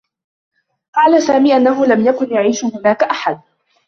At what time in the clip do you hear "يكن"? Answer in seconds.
2.07-2.33